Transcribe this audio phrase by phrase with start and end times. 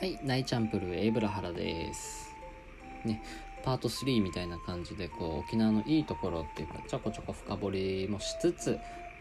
[0.00, 2.34] はい、ナイチャンプルエイブラハラです。
[3.04, 3.22] ね、
[3.62, 8.78] パート3みたいな感じでこう沖縄のいいところっていうかちょこちょこ深掘りもしつつ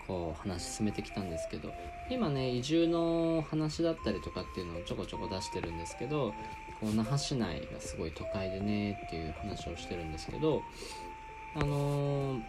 [0.07, 1.73] こう話進めてきたんですけど
[2.10, 6.34] 今ね移住の話だったりとかっていうのをちょこちょこ出してるんですけど
[6.80, 10.62] こう那覇市内がすごい都会でねっていう話をしてるんですけど
[11.56, 12.42] あのー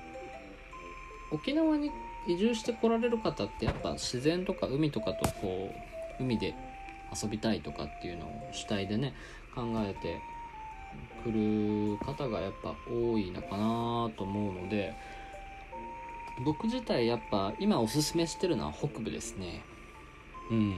[1.33, 1.91] 沖縄に
[2.29, 5.73] 移住してこられる方ってやっぱ自然とか海とかとこ
[6.19, 6.55] う海で
[7.15, 9.15] 遊びたいとかっていうのを主体でね
[9.55, 10.21] 考えて
[11.23, 14.95] くる方がやっぱ多いのかなと思うので
[16.45, 19.63] 僕自体やっぱ今おすすめしてるのは北部ですね。
[20.51, 20.75] うん。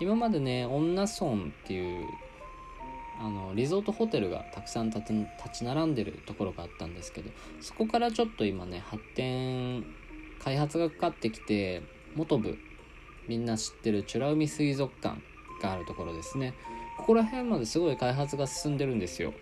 [0.00, 2.08] 今までね恩納村っていう
[3.20, 5.02] あのリゾートホテルがたくさん立
[5.52, 7.30] ち並んでるところがあったんですけど
[7.60, 9.84] そこからちょっと今ね発展
[10.42, 11.82] 開発がかかってきて
[12.16, 12.58] 元部
[13.28, 15.20] みんな知ってる美ら海水族館
[15.62, 16.54] があるところですね。
[16.98, 19.32] ここら辺まですごい開発が進んでるんですよ。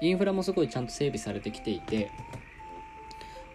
[0.00, 2.10] インフラもすごいちゃんと整備されてきていて。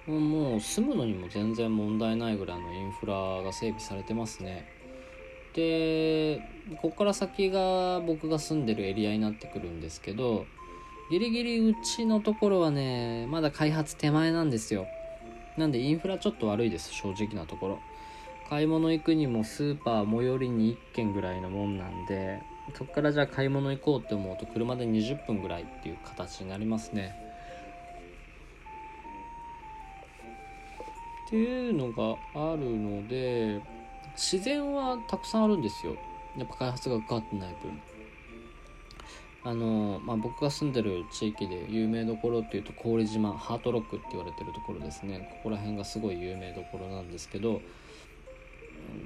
[0.07, 3.13] もう住むのにも全然問題ないぐらいのインフラ
[3.43, 4.65] が整備されてますね。
[5.53, 6.39] で
[6.81, 10.45] ここから先が僕が住んでるエリアになってくるんですけど
[11.09, 14.87] ギリギリうちのところはねまだ開発手前なんですよ。
[15.57, 17.79] なんでインフラちょっと悪いです正直なところ。
[18.49, 22.41] 買い物行くにもスーパー最寄りに1軒ぐらいのもんなんで
[22.75, 27.15] そこからじゃあ買い物行こうって思うと車で20分ぐらいっていう形になりますね。
[31.27, 33.61] っていうのがあるので
[34.15, 35.95] 自然はたくさんあるんですよ。
[36.37, 37.81] やっぱ開発がかかってない分。
[39.43, 45.29] あの、まあ、僕が住んでる地域で有名どころっていうと郡島ハートロックって言われてるところですね。
[45.31, 47.61] ここら辺がすごい有名どころなんですけど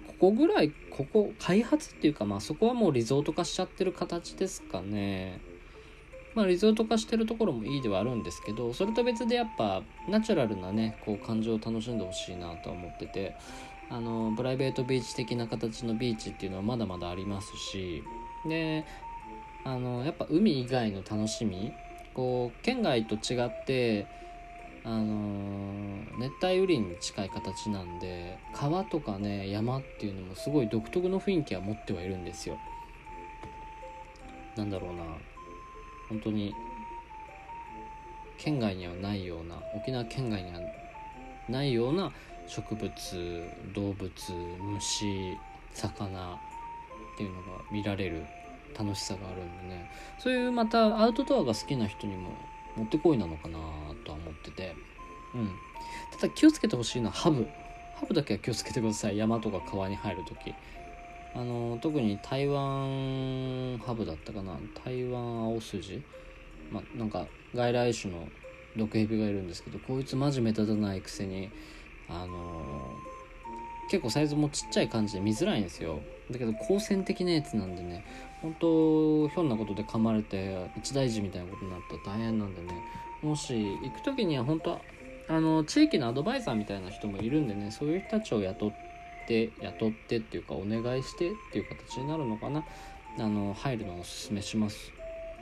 [0.07, 5.39] ここぐらいここ開発っていうかまあそこはもうリゾート化しちゃってる形ですかね。
[6.35, 13.35] まあリゾート化してるところもいいではあるんですけどそれと別でやっぱナチュラルなねこう感情を楽しんでほしいなとは思ってて
[13.89, 18.01] あのプライベートビーチ的な形のビーチっていうのはまだまだありますし
[18.47, 18.85] で
[19.65, 21.73] あのやっぱ海以外の楽しみ
[22.13, 24.07] こう県外と違って
[24.83, 25.81] あのー
[26.17, 32.57] 熱帯雨林に近い形なんで川とかね山っていうのもすごい独特の雰囲気は持ってはいるんですよ。
[34.55, 35.03] なんだろうな。
[36.09, 36.53] 本当に
[38.37, 40.59] 県外にはないような沖縄県外には
[41.47, 42.11] ないような
[42.47, 42.91] 植物
[43.73, 44.11] 動物
[44.73, 45.37] 虫
[45.73, 46.37] 魚っ
[47.17, 48.25] ていうのが見られる
[48.77, 49.89] 楽しさがあるんでね。
[50.19, 52.31] そういうまたアウトドアが好きな人にも
[52.75, 53.59] もってこいなのかな。
[54.41, 54.75] ってて。
[55.35, 55.51] うん。
[56.19, 57.47] ただ気をつけてほしいのはハブ
[57.95, 59.17] ハブだけは気をつけてください。
[59.17, 60.53] 山とか川に入る時
[61.33, 64.57] あの特に台湾ハブだったかな。
[64.83, 66.01] 台湾青筋。
[66.71, 68.27] まあなんか外来種の
[68.77, 71.49] 毒蛇がいるんですけどこいつマジ目立たないくせに
[72.09, 72.95] あの
[73.89, 76.01] 結構サイズもちっちゃい感じで見づらいんですよ。
[76.29, 78.05] だけど好戦的なやつなんでね
[78.41, 82.73] 本当ひょんなことで噛まれて一大事みたいなことになったら大変なんでね
[83.21, 84.81] もし行く時には本当
[85.27, 88.71] あの地域のアドバイザーみたいな人もいるんでねそういう人たちを雇っ
[89.27, 92.65] て雇ってっていうかお願いしてっていう形になるのかな。
[93.19, 94.93] あの入るのをおすすめします。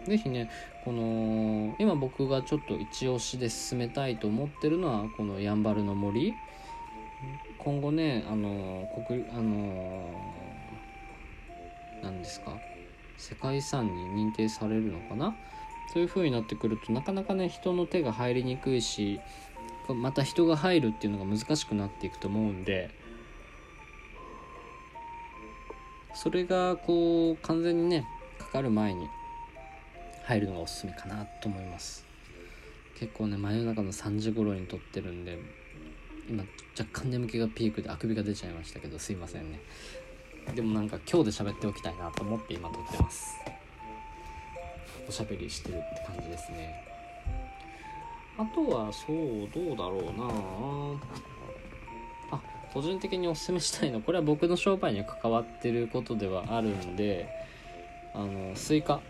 [0.06, 0.50] 是非ね
[0.84, 6.34] この今僕がちょっと一押しで進めたいと思ってるのはこのやんばるの森。
[7.60, 10.12] 今後ねあの国あの
[12.02, 12.58] 何ですか？
[13.18, 15.36] 世界遺産に認定されるのかな？
[15.92, 19.20] そういう風になってくるとなかなかね人の手が入りにくいし
[19.88, 22.92] また人が入るっていうのが難しくなっていくと思うんで
[26.14, 28.06] それがこう完全にね
[28.38, 29.08] かかる前に
[30.26, 32.06] 入るのがおすすめかなと思います。
[33.00, 35.40] 結構ね真夜中の3時頃に撮ってるんで
[36.30, 36.44] 今
[36.78, 39.60] 若干眠気がピークであくびが出ちゃいましたけどすいませんね。
[40.54, 43.38] でもなんか今日で喋っておきたいなと思って今撮ってます。
[45.08, 46.86] おしゃべりしてるって感じですね。
[48.38, 50.30] あとはそうどうだろうな。
[52.38, 52.42] あ
[52.74, 57.28] 個人的におすすめしたいのこれは僕の商売に関わってることではあるんで
[58.14, 59.02] あのスイカ。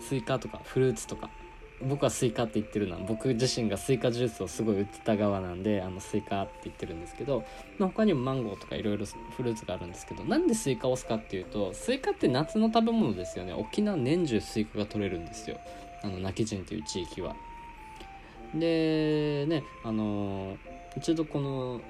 [0.00, 1.30] スイカとかフルーツとか。
[1.82, 2.96] 僕はスイカって言ってるの。
[2.96, 7.44] は僕自身がスイカジュースをすごい売ってた側なんであのスイカって言ってるんですけど、
[7.78, 13.52] まあ、他にもマンゴーとかいろいろフルーツがあるんですけどなんでスイカを推すかっていうとスイカって夏の食べ物ですよね。
[13.52, 15.58] 沖縄年中スイカが取れるんですよ。
[16.02, 17.36] あの今帰仁という地域は。
[18.54, 20.56] でねあの
[20.96, 21.80] 一度この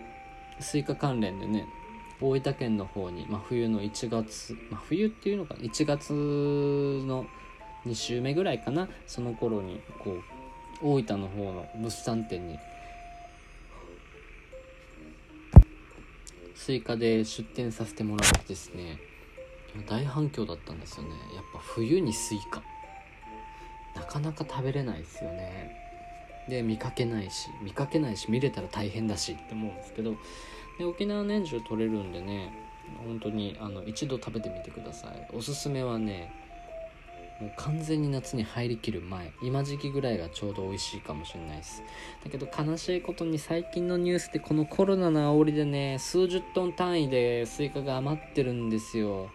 [0.60, 1.64] スイカ関連でね
[2.20, 7.26] 大分県の方に、まあ、冬の1月、まあ、冬っていうのか1月の
[7.86, 10.22] 2週目ぐらいかなその頃にこう
[10.82, 12.58] 大分の方の物産展に
[16.54, 18.98] 追加で出店させてもらってですね
[19.88, 21.10] 大反響だったんですよね。
[21.34, 22.62] やっぱ冬にスイカ。
[23.94, 25.76] なかなか食べれないですよね。
[26.48, 30.14] で見かけないし見かけないし見れたら大変だしって思うんですけど
[30.78, 32.50] で沖縄年中取れるんでね
[33.06, 35.28] 本当にあの一度食べてみてください。
[35.34, 36.47] おすすめはね
[37.40, 41.82] もう完全に夏に入りきる前今時期ぐらいがちょうど美味しいかもしれないです。
[42.24, 49.30] だけど悲しいことに最近のニュースでこのコロナの煽りでね数十トン単位でスイカが余ってるんですよ。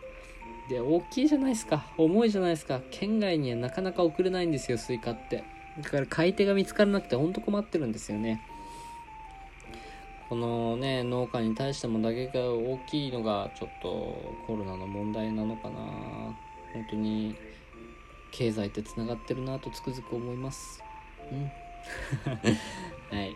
[0.70, 1.86] で大きいじゃないですか。
[1.98, 2.82] 重いじゃないですか。
[2.92, 5.44] 県外にはなかなか送れないんですよスイカって。
[5.82, 8.42] だから買い手が見つからなくてほんと困ってるんですよね。
[10.28, 13.90] このね農家に対しても打撃が大きいのがちょっと
[14.48, 15.76] コロナの問題なのかな。
[16.74, 17.36] 本当に
[18.34, 20.84] 経済ってつながってるなとつくづく思います。
[21.32, 21.52] うん。
[23.18, 23.36] はい。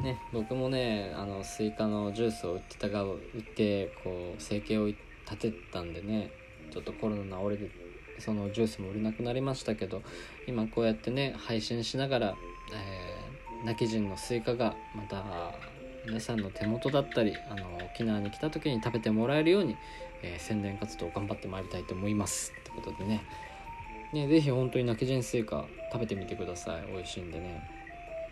[0.00, 4.96] ね僕もねあのスイカのジュースを売ってたが売ってこう生計を立
[5.38, 6.30] てたんでね
[6.70, 7.70] ちょっとコロナの煽りで
[8.18, 10.02] そのジュースも売れなくなりましたけど
[10.46, 12.34] 今こうやってね配信しながら、
[12.72, 15.24] えー、今帰仁のスイカがまた
[16.06, 19.76] 皆さんの手元だったりあの沖縄に来た時に食べてもらえるように、
[20.22, 22.52] えー、宣伝活動を頑張ってまいりたいと思います。
[22.60, 23.24] ってことでね
[24.12, 26.92] ね是非本当に今帰仁スイカ食べてみてください。
[26.92, 27.62] 美味しいんでね。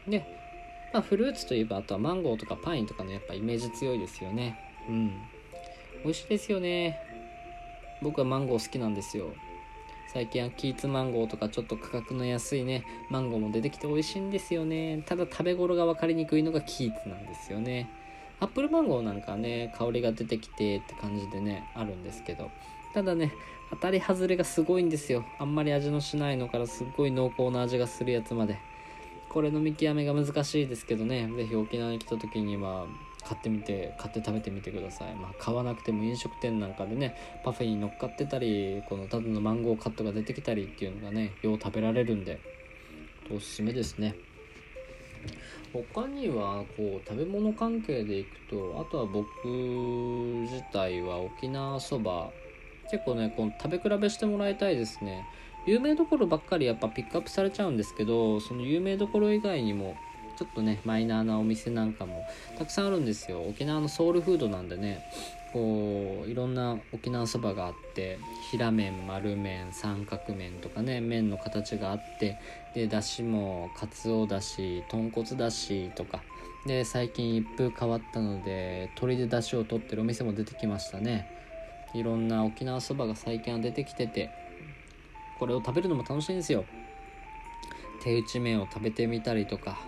[0.08, 0.24] で、
[0.92, 4.58] まあ、フルーツといえばあとはマンゴーとかパインとかのやっぱイメージ強いですよね。
[4.88, 5.12] うん。
[6.04, 6.98] 美味しいですよね。
[8.02, 9.32] 僕はマンゴー好きなんですよ。
[10.12, 15.02] 最近はキーツマンゴーとかちょっと価格の安いねマンゴーも出てきて美味しいんですよね。
[15.06, 17.88] ただ食べ頃が分かりにくいのがキーツなんですよね。
[18.38, 22.50] アップルマンゴーなんかね香りが出てきてって感じでねあるんですけど。
[22.92, 23.32] ただね
[23.70, 25.24] 当たり外れがすごいんですよ。
[25.38, 28.58] あんまり味のしないのからすっごい濃厚な味がするやつまで。
[29.28, 31.28] これの見極めが難しいですけどね。
[31.36, 32.86] 是非沖縄に来た時には
[33.24, 35.14] 買ってみて買って食べてみてください。
[35.16, 42.38] まあ買わなくても飲食店なんかでねパフェに乗っかってたりこのただのマンゴーカットが出てきたりっていうのがねよう食べられるんで
[43.34, 44.14] おすすめですね。
[45.72, 52.30] 他にはこう食べ物関係でいくとあとは僕自体は沖縄そば
[52.90, 55.26] 結構ねこの食べ比べしてもらいたいですね。
[55.66, 59.96] 有名どころばっかりやっぱピックアップされちゃうんですけどその有名どころ以外にも
[60.36, 62.24] ちょっとねマイナーなお店なんかも
[62.58, 63.42] たくさんあるんですよ。
[63.42, 65.04] 沖縄のソウルフードなんでね
[65.52, 68.18] こういろんな沖縄そばがあって
[68.50, 72.38] 平麺丸麺三角麺とかね麺の形があって
[72.74, 76.22] でだしもかつおだし豚骨だしとか
[76.66, 81.43] で最近一風変わったので鶏でだしを取ってるお店も出てきましたね。
[81.94, 84.30] いろんな沖縄そばが最近は出てきてて
[85.38, 86.64] これを食べるのも楽しいんですよ。
[88.02, 89.78] 手打ち麺を食べてみたりとか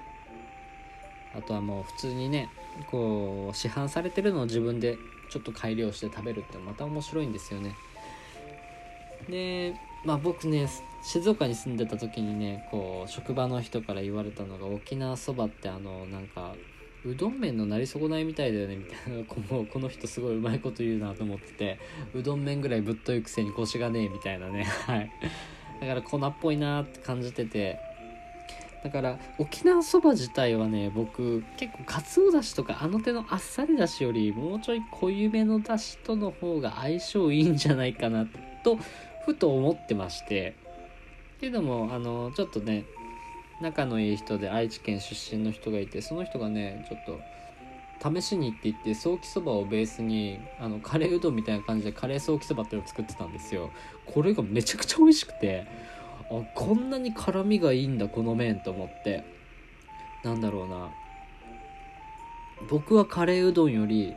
[1.34, 2.48] あとはもう普通にね
[2.90, 4.96] こう市販されてるのを自分で
[5.30, 7.74] ちょっと改良して食べるってまた面白いんですよね。
[9.28, 9.74] で
[10.04, 10.68] まあ僕ね
[11.02, 16.54] 静岡に住んでた時にねこう職場の人から言われたのが沖縄そばってあのなんか
[17.06, 21.78] うどん麺のなり損ないみたいだよねみたいなこのこの人すごいうまいこと言うなと思ってて
[22.14, 24.64] うどん麺ぐらいぶっといくせに腰がねえみたいなね。
[24.64, 25.10] はい。
[25.80, 27.78] だから粉っぽいなって感じてて。
[28.82, 38.28] だから沖縄そば自体はね僕結構かつおだしとかあの手のあっさりだしよりもうちょい濃ゆめのだしとの方が相性いいんじゃないかな
[38.62, 38.78] と
[39.24, 40.54] ふと思ってまして。
[41.40, 42.84] けどもあのちょっとね
[43.60, 47.20] 仲のいい人で愛知県出身の人がいてその人がねちょっと
[48.20, 53.70] 試しに行って行ってソーキそばをベースにあのカレーうどんみたいな感じでカレーソーキそばっていうのを作ってたんですよ。
[54.04, 55.66] これがめちゃくちゃ美味しくて
[56.30, 59.24] あこんなに辛みがいいんだこの麺と思って。
[60.24, 60.90] なんだろうな。
[62.68, 64.14] 僕はカレーうどんより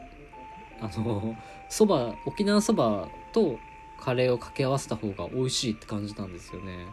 [0.81, 1.35] あの
[1.67, 3.59] そば沖縄そばと
[3.99, 6.87] カレーを掛け合わせた方が美味しいって感じたんですよね。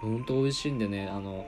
[0.00, 1.46] ほんと美味しいんでねあの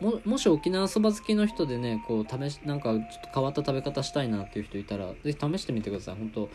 [0.00, 6.14] ももし沖縄そば好きの人でねこう試しなんかちょっと変わった食べ方したいなっていう人いたら是非試してみてください。
[6.14, 6.48] 本当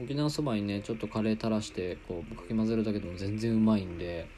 [0.00, 4.28] 沖縄そばにねちょっとカレー垂らしてこうかき混ぜるだけでも全然うまいんで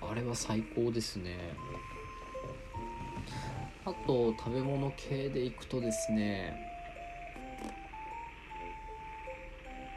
[0.00, 1.36] あれは最高ですね。
[3.84, 6.54] あと食べ物系でいくとですね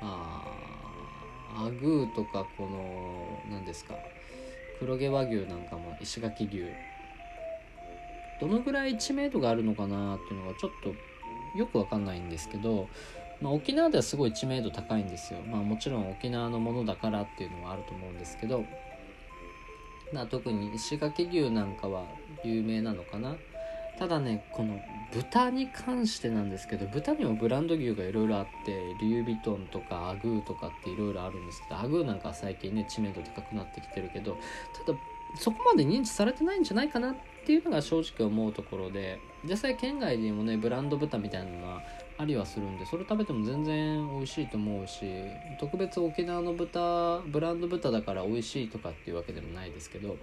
[0.01, 0.43] あ
[1.57, 3.95] アグーとかこの何ですか
[4.79, 6.63] 黒毛和牛なんかも石垣牛。
[8.41, 10.93] どのぐらい知名度があるのかなっていうのがちょっと
[11.57, 12.89] よくわかんないんですけど
[13.41, 15.39] まあ、沖縄ではすごい知名度高いんですよ。
[15.41, 18.63] まあ、もちろん沖縄のものだからっていうのはあると思うんですけど、
[20.13, 22.05] まあ、特に石垣牛なんかは
[22.43, 23.35] 有名なのかな。
[23.97, 24.79] ただね、この
[25.11, 34.37] 豚に関してなんですけど、豚にもブランド牛がいろいろあって、リュービトンとかアグーとかっていろいろあるんですけど、アグーなんかは最近ね、知名度高くなってきてるけど、
[34.85, 34.97] ただ、
[35.35, 41.81] そこまで認知されてないんじゃないかなっっていうのが正直思うところで、実際県外にもね、ブランド豚みたいなのは
[42.21, 45.05] ありはするんでそれ食べても全然美味しいと思うし
[45.59, 50.17] 特別沖縄の豚ブランド豚だから美味しいとかっていうわけでもないですけど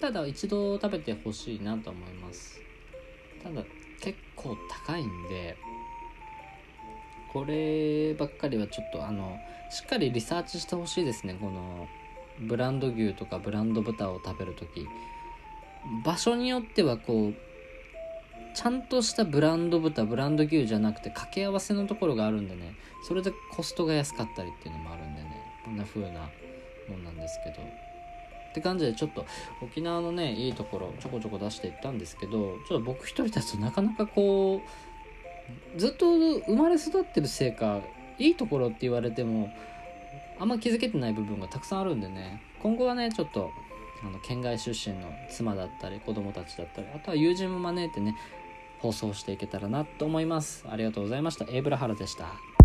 [0.00, 2.60] ただ一度食べてほしいなと思います。
[3.42, 3.62] ただ
[4.00, 4.56] 結構
[4.86, 5.56] 高いんで
[7.32, 9.36] こればっかりはちょっとあの
[9.70, 11.36] しっかりリサーチしてほしいですね。
[11.40, 11.88] この
[12.40, 14.86] ブランド牛とかブランド豚を食べる時。
[16.04, 17.34] 場所によってはこう
[18.54, 22.74] ちゃんとしたブランド豚ブランド牛じゃなくて掛け合わせのところがあるんでね。
[23.06, 25.30] それでコストが安かったりっていうのもあるんでね。
[25.64, 26.30] こんな風な
[26.88, 27.62] もんなんですけど。
[27.62, 29.26] って感じでちょっと
[29.60, 34.62] 沖縄のねいいところちょこちょこ出していったんですけどちょっと僕一人だとなかなかこ
[35.76, 37.82] うずっと生まれ育ってるせいか
[38.18, 39.52] いいところって言われても
[40.38, 42.40] あんま気づけてない部分がたくさんあるんでね。
[42.62, 43.50] 今後はねちょっと
[44.06, 48.14] あの県外出身の妻だったり子供たちだったりあとは友人も招いてね
[48.78, 50.64] 放送していけたらなと思います。
[50.68, 51.46] ありがとうございました。
[51.48, 52.55] エイブラハラでした。